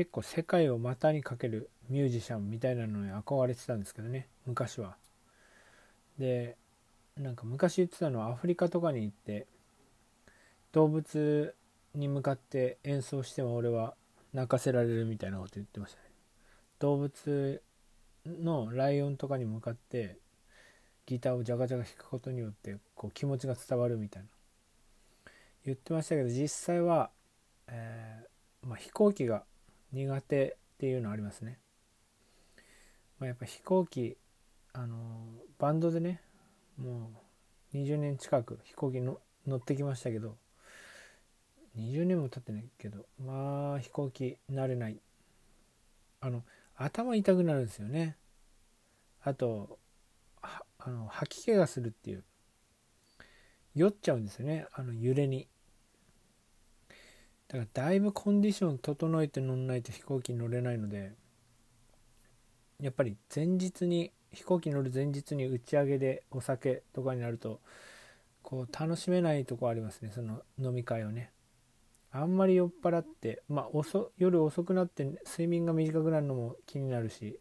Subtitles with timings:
[0.00, 4.28] 結構世界を股にかけるミュージシャンみたいなのに憧れてたんですけどね。
[4.46, 4.96] 昔は。
[6.18, 6.56] で
[7.18, 9.46] なんか昔言ってたのはアフリカとかに行って
[10.72, 11.54] 動物
[11.94, 13.92] に向かって演奏しても俺は
[14.32, 16.04] 泣かせられるみたいなこと言ってましたね。
[16.78, 17.62] 動物
[18.24, 20.16] のライオンとかに向かって
[21.04, 24.28] ギターをジャガジャガ弾くことによってこう気持ちが伝わるみたいな。
[25.66, 27.10] 言ってましたけど実際は、
[27.66, 29.44] えー、まあ、飛行機が
[29.92, 31.58] 苦手っていうのありますね、
[33.18, 34.16] まあ、やっぱ飛行機
[34.72, 34.96] あの
[35.58, 36.20] バンドでね
[36.78, 37.10] も
[37.74, 40.36] う20年近く飛行機の乗ってきましたけど
[41.76, 45.00] 20年も経ってないけどまあ飛行機慣れない。
[46.20, 46.42] あの
[46.76, 48.16] 頭痛くなるんですよね。
[49.22, 49.78] あと
[50.42, 52.24] あの吐き気がするっていう。
[53.74, 54.66] 酔っちゃうんですよね。
[54.72, 55.46] あの揺れに。
[57.50, 61.10] だからだいぶコンディション整えて乗んないと飛行機に乗れないので
[62.80, 67.60] やっぱり前日に飛行機乗る前日に打ち上げでお酒とかになると
[68.42, 71.32] こう楽しめないとこありますねその飲み会をね。
[72.12, 77.38] あんまり酔っ払ってまあ遅夜遅くなって睡眠が短くなるのも気になるし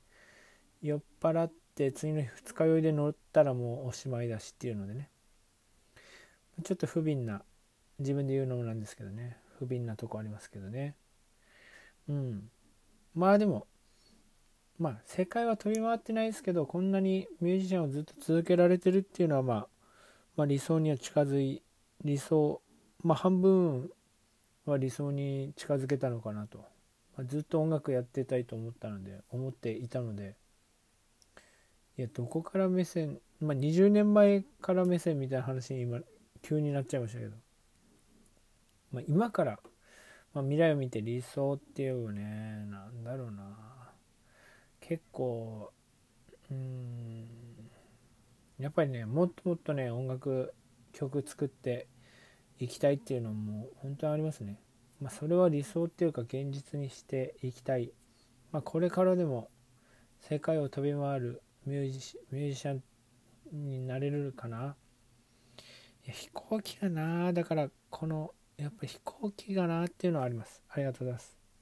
[0.82, 5.10] 酔っ払って次の日二日酔いで乗ったらもうおしまいだしっていうのでね。
[6.64, 7.44] ちょっと不憫な
[8.00, 9.38] 自分で言うのもなんですけどね。
[9.60, 10.96] 不憫なとこありますけどね。
[12.08, 12.50] うん。
[13.14, 13.68] まあでも
[14.78, 19.68] まあ世界は飛び回ってないですけどこんなにミュージシャンをずっと続けられてるっていうのはまあ、
[20.38, 21.62] まあ、理想には近づい
[22.04, 22.62] 理想
[23.04, 23.90] まあ半分
[24.66, 26.60] は理想に近づけたのかなと、
[27.18, 30.36] まあ、ずっと音楽やってたいと思ったので思っていたので。
[31.98, 36.00] いやどこから目線まあ20年前から目線みたいな話に今
[36.42, 37.36] 急になっちゃいましたけど、
[38.92, 39.60] まあ、今から、
[40.34, 43.92] まあ、未来を見て理想っていうねなんだろうな
[44.80, 45.72] 結構
[46.50, 47.28] うん
[48.60, 50.54] やっぱりねもっともっとね音楽
[50.92, 51.88] 曲作って
[52.58, 54.60] いきたいっていうのも本当にありますね。
[55.00, 57.94] まあ、それは理想っていうか現実にしていきたい。
[58.52, 59.50] まあ、これからでも
[60.20, 62.84] 世界を飛び回るミュージミュージシャン
[63.54, 64.76] になれるかな
[66.06, 70.62] いや飛行機がなだからこのやっぱり飛行機がなっていうのはあります。
[70.70, 71.39] ありがとうございます。